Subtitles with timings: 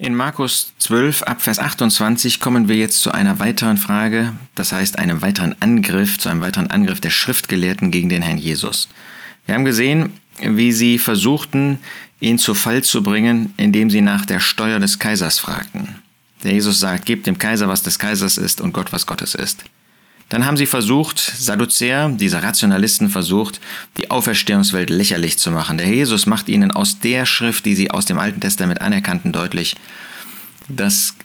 [0.00, 4.98] In Markus 12 ab Vers 28 kommen wir jetzt zu einer weiteren Frage, das heißt
[4.98, 8.88] einem weiteren Angriff, zu einem weiteren Angriff der Schriftgelehrten gegen den Herrn Jesus.
[9.44, 11.80] Wir haben gesehen, wie sie versuchten,
[12.18, 15.96] ihn zu Fall zu bringen, indem sie nach der Steuer des Kaisers fragten.
[16.44, 19.64] Der Jesus sagt, gebt dem Kaiser, was des Kaisers ist und Gott, was Gottes ist.
[20.30, 23.60] Dann haben sie versucht, Sadduzäer, diese Rationalisten versucht,
[23.98, 25.76] die Auferstehungswelt lächerlich zu machen.
[25.76, 29.74] Der Jesus macht ihnen aus der Schrift, die sie aus dem Alten Testament anerkannten, deutlich,
[30.68, 31.16] dass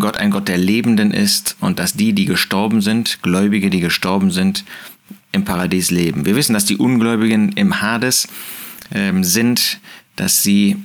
[0.00, 4.32] Gott ein Gott der Lebenden ist und dass die, die gestorben sind, Gläubige, die gestorben
[4.32, 4.64] sind,
[5.30, 6.26] im Paradies leben.
[6.26, 8.26] Wir wissen, dass die Ungläubigen im Hades
[8.92, 9.78] ähm, sind,
[10.16, 10.76] dass sie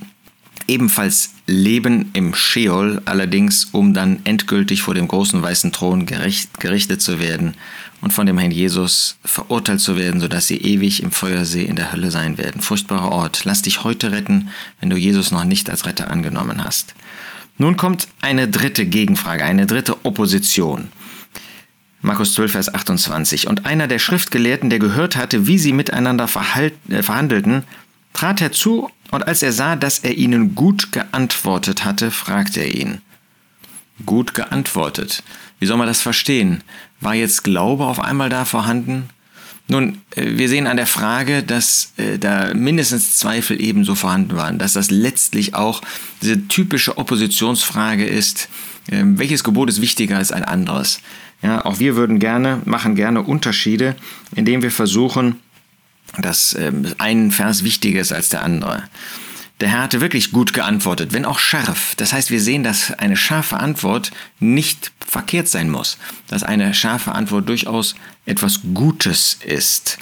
[0.69, 7.01] ebenfalls leben im Sheol, allerdings um dann endgültig vor dem großen weißen Thron gericht, gerichtet
[7.01, 7.55] zu werden
[8.01, 11.91] und von dem Herrn Jesus verurteilt zu werden, sodass sie ewig im Feuersee in der
[11.91, 12.61] Hölle sein werden.
[12.61, 13.41] Furchtbarer Ort.
[13.43, 16.93] Lass dich heute retten, wenn du Jesus noch nicht als Retter angenommen hast.
[17.57, 20.89] Nun kommt eine dritte Gegenfrage, eine dritte Opposition.
[22.01, 23.47] Markus 12, Vers 28.
[23.47, 27.63] Und einer der Schriftgelehrten, der gehört hatte, wie sie miteinander äh, verhandelten,
[28.13, 33.01] trat herzu und als er sah, dass er ihnen gut geantwortet hatte, fragte er ihn.
[34.05, 35.23] Gut geantwortet.
[35.59, 36.63] Wie soll man das verstehen?
[37.01, 39.09] War jetzt Glaube auf einmal da vorhanden?
[39.67, 44.57] Nun, äh, wir sehen an der Frage, dass äh, da mindestens Zweifel ebenso vorhanden waren,
[44.57, 45.81] dass das letztlich auch
[46.21, 48.49] diese typische Oppositionsfrage ist,
[48.87, 51.01] äh, welches Gebot ist wichtiger als ein anderes?
[51.41, 53.95] Ja, auch wir würden gerne, machen gerne Unterschiede,
[54.35, 55.39] indem wir versuchen,
[56.17, 58.83] dass äh, ein Vers wichtiger ist als der andere.
[59.59, 61.93] Der Herr hatte wirklich gut geantwortet, wenn auch scharf.
[61.97, 67.11] Das heißt, wir sehen, dass eine scharfe Antwort nicht verkehrt sein muss, dass eine scharfe
[67.11, 67.95] Antwort durchaus
[68.25, 69.97] etwas Gutes ist.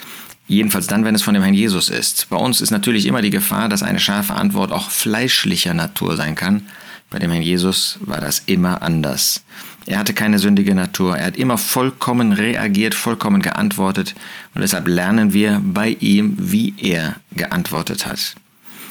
[0.46, 2.30] Jedenfalls dann, wenn es von dem Herrn Jesus ist.
[2.30, 6.36] Bei uns ist natürlich immer die Gefahr, dass eine scharfe Antwort auch fleischlicher Natur sein
[6.36, 6.66] kann.
[7.10, 9.42] Bei dem Herrn Jesus war das immer anders.
[9.88, 11.16] Er hatte keine sündige Natur.
[11.16, 14.14] Er hat immer vollkommen reagiert, vollkommen geantwortet.
[14.54, 18.34] Und deshalb lernen wir bei ihm, wie er geantwortet hat.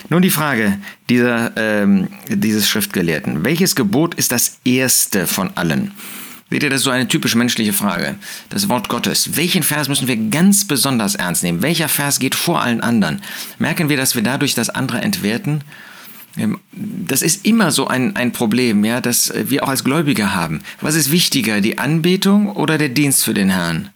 [0.10, 3.46] Nun die Frage dieser, ähm, dieses Schriftgelehrten.
[3.46, 5.92] Welches Gebot ist das erste von allen?
[6.50, 8.16] Seht ihr, das ist so eine typisch menschliche Frage.
[8.50, 9.38] Das Wort Gottes.
[9.38, 11.62] Welchen Vers müssen wir ganz besonders ernst nehmen?
[11.62, 13.22] Welcher Vers geht vor allen anderen?
[13.60, 15.62] Merken wir, dass wir dadurch das andere entwerten?
[16.38, 20.62] Ähm, das ist immer so ein, ein Problem, ja, das wir auch als Gläubige haben.
[20.82, 23.90] Was ist wichtiger, die Anbetung oder der Dienst für den Herrn?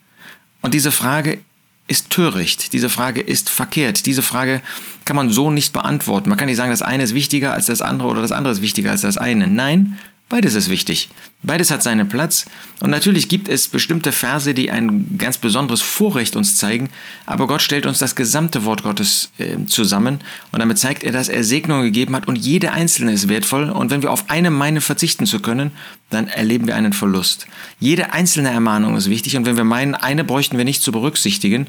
[0.61, 1.39] Und diese Frage
[1.87, 4.61] ist töricht, diese Frage ist verkehrt, diese Frage
[5.03, 6.29] kann man so nicht beantworten.
[6.29, 8.61] Man kann nicht sagen, das eine ist wichtiger als das andere oder das andere ist
[8.61, 9.47] wichtiger als das eine.
[9.47, 9.97] Nein,
[10.31, 11.09] Beides ist wichtig.
[11.43, 12.45] Beides hat seinen Platz.
[12.79, 16.89] Und natürlich gibt es bestimmte Verse, die ein ganz besonderes Vorrecht uns zeigen.
[17.25, 20.21] Aber Gott stellt uns das gesamte Wort Gottes äh, zusammen.
[20.53, 22.29] Und damit zeigt er, dass er Segnungen gegeben hat.
[22.29, 23.69] Und jede einzelne ist wertvoll.
[23.69, 25.71] Und wenn wir auf eine meinen, verzichten zu können,
[26.09, 27.45] dann erleben wir einen Verlust.
[27.81, 29.35] Jede einzelne Ermahnung ist wichtig.
[29.35, 31.67] Und wenn wir meinen, eine bräuchten wir nicht zu berücksichtigen,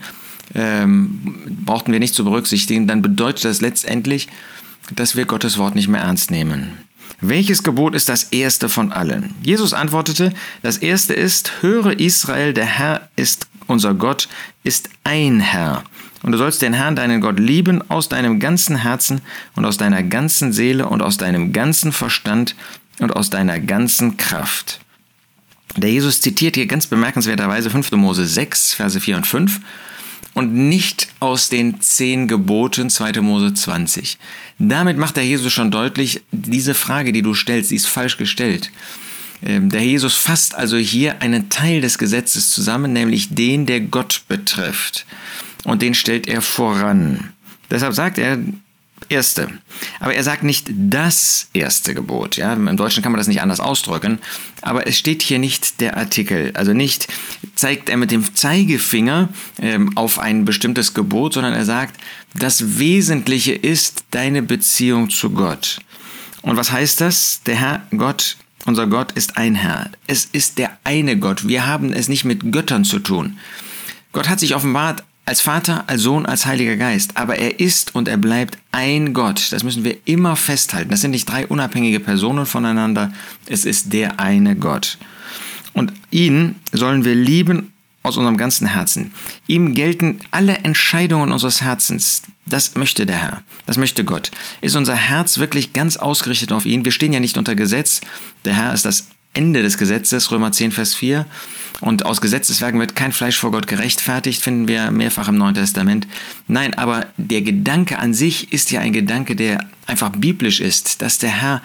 [0.55, 1.35] ähm,
[1.65, 4.29] brauchten wir nicht zu berücksichtigen, dann bedeutet das letztendlich,
[4.95, 6.79] dass wir Gottes Wort nicht mehr ernst nehmen.
[7.25, 9.37] Welches Gebot ist das erste von allen?
[9.45, 14.29] Jesus antwortete, das erste ist, höre Israel, der Herr ist unser Gott,
[14.65, 15.85] ist ein Herr.
[16.25, 19.21] Und du sollst den Herrn, deinen Gott, lieben aus deinem ganzen Herzen
[19.55, 22.57] und aus deiner ganzen Seele und aus deinem ganzen Verstand
[22.99, 24.81] und aus deiner ganzen Kraft.
[25.77, 27.93] Der Jesus zitiert hier ganz bemerkenswerterweise 5.
[27.93, 29.61] Mose 6, Verse 4 und 5
[30.35, 33.21] und nicht aus den zehn Geboten 2.
[33.21, 34.19] Mose 20.
[34.65, 38.71] Damit macht der Jesus schon deutlich, diese Frage, die du stellst, die ist falsch gestellt.
[39.45, 44.23] Ähm, der Jesus fasst also hier einen Teil des Gesetzes zusammen, nämlich den, der Gott
[44.29, 45.05] betrifft.
[45.65, 47.33] Und den stellt er voran.
[47.71, 48.39] Deshalb sagt er,
[49.13, 49.49] erste.
[50.01, 52.37] Aber er sagt nicht das erste Gebot.
[52.37, 52.53] Ja?
[52.55, 54.19] Im Deutschen kann man das nicht anders ausdrücken.
[54.63, 56.53] Aber es steht hier nicht der Artikel.
[56.55, 57.09] Also nicht
[57.55, 59.29] zeigt er mit dem Zeigefinger
[59.61, 62.01] ähm, auf ein bestimmtes Gebot, sondern er sagt,
[62.35, 65.81] das Wesentliche ist deine Beziehung zu Gott.
[66.41, 67.43] Und was heißt das?
[67.47, 69.91] Der Herr Gott, unser Gott ist ein Herr.
[70.07, 71.47] Es ist der eine Gott.
[71.47, 73.39] Wir haben es nicht mit Göttern zu tun.
[74.13, 77.17] Gott hat sich offenbart als Vater, als Sohn, als Heiliger Geist.
[77.17, 79.53] Aber er ist und er bleibt ein Gott.
[79.53, 80.91] Das müssen wir immer festhalten.
[80.91, 83.13] Das sind nicht drei unabhängige Personen voneinander.
[83.47, 84.99] Es ist der eine Gott.
[85.73, 87.73] Und ihn sollen wir lieben
[88.03, 89.13] aus unserem ganzen Herzen.
[89.47, 92.23] Ihm gelten alle Entscheidungen unseres Herzens.
[92.47, 93.43] Das möchte der Herr.
[93.67, 94.33] Das möchte Gott.
[94.61, 96.85] Ist unser Herz wirklich ganz ausgerichtet auf ihn?
[96.85, 98.01] Wir stehen ja nicht unter Gesetz.
[98.45, 101.27] Der Herr ist das Ende des Gesetzes, Römer 10, Vers 4.
[101.81, 106.07] Und aus Gesetzeswerken wird kein Fleisch vor Gott gerechtfertigt, finden wir mehrfach im Neuen Testament.
[106.47, 111.19] Nein, aber der Gedanke an sich ist ja ein Gedanke, der einfach biblisch ist, dass
[111.19, 111.63] der Herr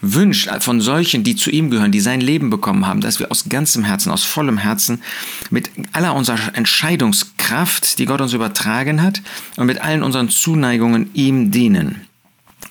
[0.00, 3.48] wünscht von solchen, die zu ihm gehören, die sein Leben bekommen haben, dass wir aus
[3.48, 5.02] ganzem Herzen, aus vollem Herzen,
[5.50, 9.22] mit aller unserer Entscheidungskraft, die Gott uns übertragen hat,
[9.56, 12.02] und mit allen unseren Zuneigungen ihm dienen.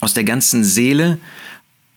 [0.02, 1.20] Aus der ganzen Seele,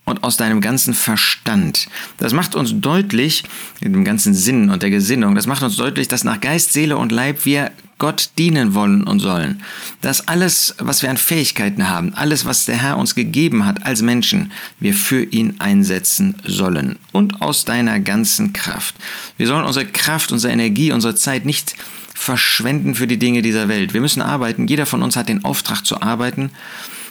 [0.09, 1.87] und aus deinem ganzen Verstand.
[2.17, 3.43] Das macht uns deutlich,
[3.79, 6.97] in dem ganzen Sinn und der Gesinnung, das macht uns deutlich, dass nach Geist, Seele
[6.97, 9.61] und Leib wir Gott dienen wollen und sollen.
[10.01, 14.01] Dass alles, was wir an Fähigkeiten haben, alles, was der Herr uns gegeben hat als
[14.01, 16.97] Menschen, wir für ihn einsetzen sollen.
[17.11, 18.95] Und aus deiner ganzen Kraft.
[19.37, 21.75] Wir sollen unsere Kraft, unsere Energie, unsere Zeit nicht
[22.13, 23.93] verschwenden für die Dinge dieser Welt.
[23.93, 24.67] Wir müssen arbeiten.
[24.67, 26.51] Jeder von uns hat den Auftrag zu arbeiten.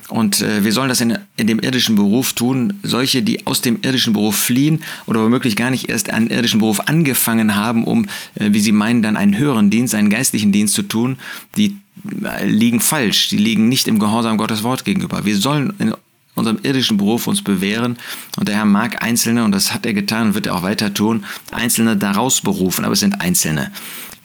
[0.08, 2.74] Und äh, wir sollen das in, in dem irdischen Beruf tun.
[2.82, 6.80] Solche, die aus dem irdischen Beruf fliehen oder womöglich gar nicht erst einen irdischen Beruf
[6.80, 10.82] angefangen haben, um, äh, wie sie meinen, dann einen höheren Dienst, einen geistlichen Dienst zu
[10.82, 11.18] tun,
[11.56, 11.76] die
[12.24, 13.28] äh, liegen falsch.
[13.28, 15.26] Die liegen nicht im Gehorsam Gottes Wort gegenüber.
[15.26, 15.94] Wir sollen in
[16.34, 17.98] unserem irdischen Beruf uns bewähren.
[18.38, 20.94] Und der Herr mag Einzelne, und das hat er getan und wird er auch weiter
[20.94, 23.70] tun, Einzelne daraus berufen, aber es sind Einzelne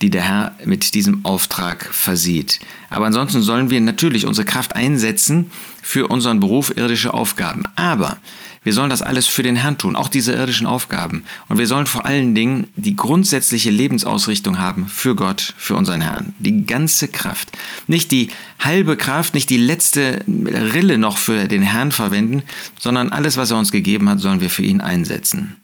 [0.04, 2.60] die der Herr mit diesem Auftrag versieht.
[2.90, 5.50] Aber ansonsten sollen wir natürlich unsere Kraft einsetzen
[5.84, 7.64] für unseren Beruf irdische Aufgaben.
[7.76, 8.18] Aber
[8.64, 11.24] wir sollen das alles für den Herrn tun, auch diese irdischen Aufgaben.
[11.50, 16.34] Und wir sollen vor allen Dingen die grundsätzliche Lebensausrichtung haben für Gott, für unseren Herrn.
[16.40, 17.52] Die ganze Kraft.
[17.88, 22.44] Nicht die halbe Kraft, nicht die letzte Rille noch für den Herrn verwenden,
[22.80, 25.58] sondern alles, was er uns gegeben hat, sollen wir für ihn einsetzen.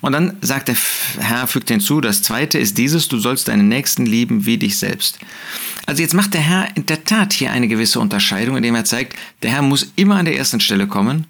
[0.00, 0.76] Und dann sagt der
[1.18, 5.18] Herr, fügt hinzu, das zweite ist dieses, du sollst deinen Nächsten lieben wie dich selbst.
[5.86, 9.16] Also jetzt macht der Herr in der Tat hier eine gewisse Unterscheidung, indem er zeigt,
[9.42, 11.26] der Herr muss immer an der ersten Stelle kommen,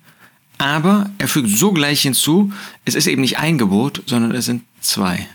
[0.59, 2.53] aber er fügt sogleich hinzu,
[2.87, 5.27] es ist eben nicht ein Gebot, sondern es sind zwei.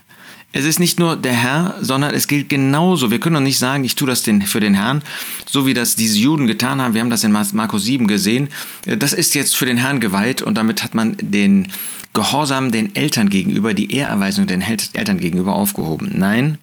[0.54, 3.10] Es ist nicht nur der Herr, sondern es gilt genauso.
[3.10, 5.02] Wir können doch nicht sagen, ich tue das für den Herrn,
[5.46, 6.92] so wie das diese Juden getan haben.
[6.92, 8.48] Wir haben das in Markus 7 gesehen.
[8.84, 11.68] Das ist jetzt für den Herrn geweiht und damit hat man den
[12.12, 16.10] Gehorsam den Eltern gegenüber, die Ehrerweisung den Eltern gegenüber aufgehoben.
[16.14, 16.58] Nein,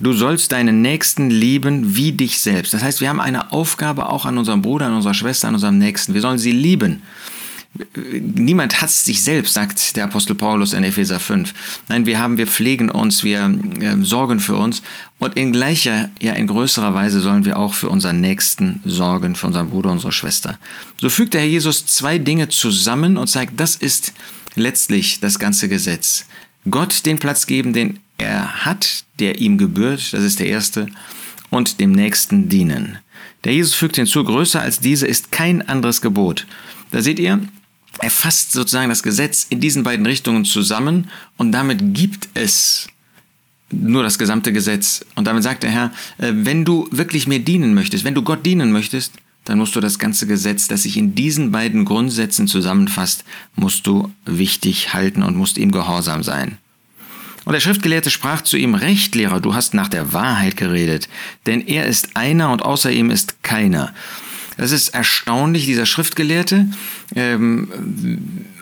[0.00, 2.74] du sollst deinen Nächsten lieben wie dich selbst.
[2.74, 5.78] Das heißt, wir haben eine Aufgabe auch an unserem Bruder, an unserer Schwester, an unserem
[5.78, 6.14] Nächsten.
[6.14, 7.02] Wir sollen sie lieben.
[8.20, 11.52] Niemand hasst sich selbst, sagt der Apostel Paulus in Epheser 5.
[11.88, 14.82] Nein, wir haben, wir pflegen uns, wir äh, sorgen für uns
[15.18, 19.46] und in gleicher, ja in größerer Weise sollen wir auch für unseren Nächsten sorgen, für
[19.46, 20.58] unseren Bruder, unsere Schwester.
[21.00, 24.12] So fügt der Herr Jesus zwei Dinge zusammen und zeigt, das ist
[24.54, 26.24] letztlich das ganze Gesetz.
[26.68, 30.88] Gott den Platz geben, den er hat, der ihm gebührt, das ist der erste,
[31.50, 32.98] und dem Nächsten dienen.
[33.44, 36.46] Der Jesus fügt hinzu, größer als diese ist kein anderes Gebot.
[36.90, 37.40] Da seht ihr,
[38.00, 42.88] er fasst sozusagen das Gesetz in diesen beiden Richtungen zusammen und damit gibt es
[43.70, 45.04] nur das gesamte Gesetz.
[45.14, 48.46] Und damit sagt der Herr, äh, wenn du wirklich mir dienen möchtest, wenn du Gott
[48.46, 49.12] dienen möchtest,
[49.44, 53.24] dann musst du das ganze Gesetz, das sich in diesen beiden Grundsätzen zusammenfasst,
[53.56, 56.58] musst du wichtig halten und musst ihm gehorsam sein.
[57.48, 61.08] Und der Schriftgelehrte sprach zu ihm, Rechtlehrer, du hast nach der Wahrheit geredet,
[61.46, 63.94] denn er ist einer und außer ihm ist keiner.
[64.58, 66.66] Das ist erstaunlich, dieser Schriftgelehrte.
[67.14, 67.68] Ähm,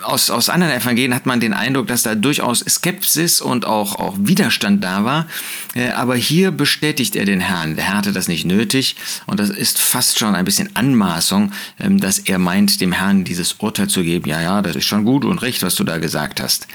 [0.03, 4.15] aus, aus anderen Evangelien hat man den Eindruck, dass da durchaus Skepsis und auch, auch
[4.19, 5.27] Widerstand da war.
[5.75, 7.77] Äh, aber hier bestätigt er den Herrn.
[7.77, 11.99] Der Herr hatte das nicht nötig und das ist fast schon ein bisschen Anmaßung, ähm,
[11.99, 14.29] dass er meint, dem Herrn dieses Urteil zu geben.
[14.29, 16.69] Ja, ja, das ist schon gut und recht, was du da gesagt hast.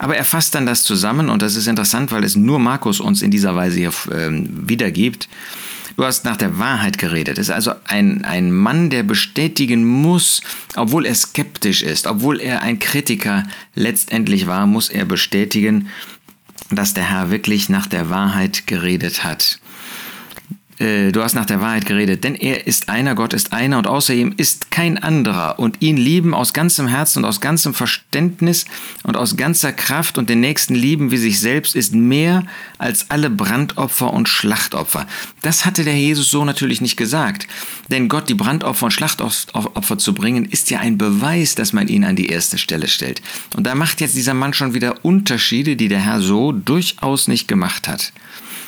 [0.00, 3.22] Aber er fasst dann das zusammen und das ist interessant, weil es nur Markus uns
[3.22, 5.28] in dieser Weise hier ähm, wiedergibt.
[5.96, 7.38] Du hast nach der Wahrheit geredet.
[7.38, 10.42] Es ist also ein, ein Mann, der bestätigen muss,
[10.74, 15.88] obwohl er skeptisch ist, obwohl er ein Kritiker letztendlich war, muss er bestätigen,
[16.70, 19.60] dass der Herr wirklich nach der Wahrheit geredet hat.
[20.78, 23.86] Äh, du hast nach der Wahrheit geredet, denn er ist einer, Gott ist einer und
[23.86, 25.58] außer ihm ist kein anderer.
[25.58, 28.64] Und ihn lieben aus ganzem Herzen und aus ganzem Verständnis
[29.04, 32.44] und aus ganzer Kraft und den Nächsten lieben wie sich selbst ist mehr
[32.78, 35.06] als alle Brandopfer und Schlachtopfer.
[35.42, 37.46] Das hatte der Jesus so natürlich nicht gesagt.
[37.88, 42.04] Denn Gott die Brandopfer und Schlachtopfer zu bringen, ist ja ein Beweis, dass man ihn
[42.04, 43.22] an die erste Stelle stellt.
[43.56, 47.46] Und da macht jetzt dieser Mann schon wieder Unterschiede, die der Herr so durchaus nicht
[47.46, 48.12] gemacht hat.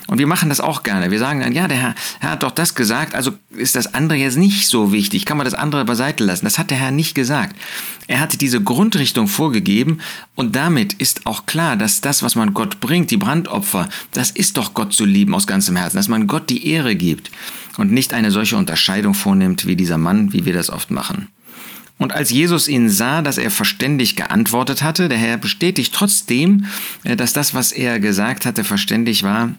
[0.07, 1.11] Und wir machen das auch gerne.
[1.11, 4.19] Wir sagen dann, ja, der Herr, Herr hat doch das gesagt, also ist das andere
[4.19, 6.45] jetzt nicht so wichtig, kann man das andere beiseite lassen.
[6.45, 7.57] Das hat der Herr nicht gesagt.
[8.07, 9.99] Er hatte diese Grundrichtung vorgegeben
[10.37, 14.57] und damit ist auch klar, dass das, was man Gott bringt, die Brandopfer, das ist
[14.57, 17.33] doch Gott zu lieben aus ganzem Herzen, dass man Gott die Ehre gibt
[17.77, 21.29] und nicht eine solche Unterscheidung vornimmt wie dieser Mann, wie wir das oft machen.
[21.99, 26.67] Und als Jesus ihn sah, dass er verständig geantwortet hatte, der Herr bestätigt trotzdem,
[27.05, 29.55] äh, dass das, was er gesagt hatte, verständig war,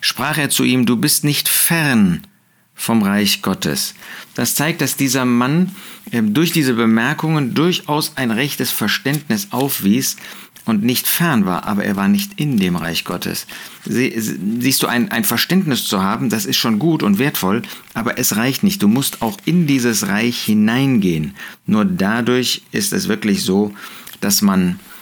[0.00, 2.26] sprach er zu ihm, du bist nicht fern
[2.74, 3.94] vom Reich Gottes.
[4.34, 5.74] Das zeigt, dass dieser Mann
[6.12, 10.16] ähm, durch diese Bemerkungen durchaus ein rechtes Verständnis aufwies
[10.64, 13.46] und nicht fern war, aber er war nicht in dem Reich Gottes.
[13.84, 17.62] siehst du, ein, ein Verständnis zu haben, das ist schon gut und wertvoll,
[17.92, 18.82] aber es reicht nicht.
[18.82, 21.34] Du musst auch in dieses Reich hineingehen.
[21.66, 23.74] Nur dadurch ist es wirklich so,
[24.20, 24.93] dass man äh,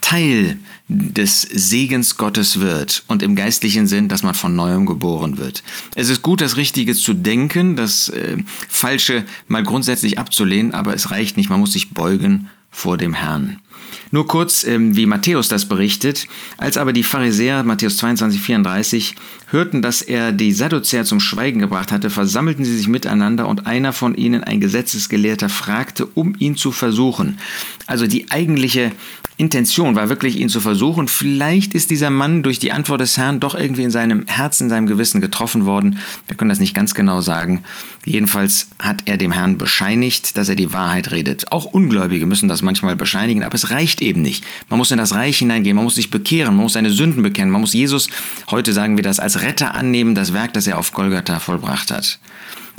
[0.00, 5.62] Teil des Segens Gottes wird und im geistlichen Sinn, dass man von neuem geboren wird.
[5.94, 8.36] Es ist gut, das Richtige zu denken, das äh,
[8.68, 13.58] Falsche mal grundsätzlich abzulehnen, aber es reicht nicht, man muss sich beugen vor dem Herrn.
[14.10, 16.26] Nur kurz, ähm, wie Matthäus das berichtet,
[16.58, 19.14] als aber die Pharisäer, Matthäus 22, 34,
[19.48, 23.92] hörten, dass er die Sadduzäer zum Schweigen gebracht hatte, versammelten sie sich miteinander und einer
[23.92, 27.38] von ihnen, ein Gesetzesgelehrter, fragte, um ihn zu versuchen.
[27.86, 28.92] Also die eigentliche
[29.42, 31.08] Intention war wirklich, ihn zu versuchen.
[31.08, 34.70] Vielleicht ist dieser Mann durch die Antwort des Herrn doch irgendwie in seinem Herzen, in
[34.70, 35.98] seinem Gewissen getroffen worden.
[36.28, 37.64] Wir können das nicht ganz genau sagen.
[38.04, 41.50] Jedenfalls hat er dem Herrn bescheinigt, dass er die Wahrheit redet.
[41.50, 44.44] Auch Ungläubige müssen das manchmal bescheinigen, aber es reicht eben nicht.
[44.68, 47.50] Man muss in das Reich hineingehen, man muss sich bekehren, man muss seine Sünden bekennen,
[47.50, 48.10] man muss Jesus,
[48.48, 52.20] heute sagen wir das, als Retter annehmen, das Werk, das er auf Golgatha vollbracht hat.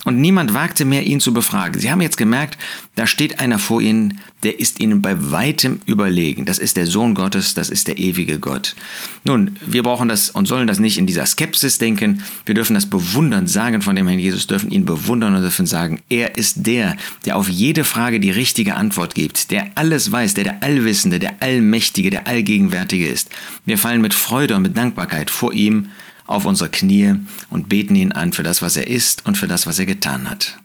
[0.04, 1.80] Und niemand wagte mehr, ihn zu befragen.
[1.80, 2.58] Sie haben jetzt gemerkt,
[2.94, 6.44] da steht einer vor ihnen, der ist ihnen bei weitem überlegen.
[6.44, 8.76] Das ist der Sohn Gottes, das ist der ewige Gott.
[9.24, 12.22] Nun, wir brauchen das und sollen das nicht in dieser Skepsis denken.
[12.44, 16.02] Wir dürfen das bewundernd sagen von dem Herrn Jesus, dürfen ihn bewundern und dürfen sagen,
[16.10, 20.44] er ist der, der auf jede Frage die richtige Antwort gibt, der alles weiß, der
[20.44, 23.30] der Allwissende, der Allmächtige, der Allgegenwärtige ist.
[23.64, 25.88] Wir fallen mit Freude und mit Dankbarkeit vor ihm
[26.26, 27.14] auf unsere Knie
[27.50, 30.28] und beten ihn an für das, was er ist und für das, was er getan
[30.30, 30.58] hat.